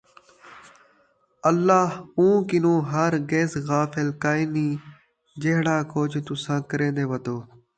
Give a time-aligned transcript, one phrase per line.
[1.49, 1.83] اَللہ
[2.17, 4.73] اُوں کنُوں ہرگز غافل کائے نھیں،
[5.41, 7.37] جِہڑا کُجھ تُساں کریندے وَدو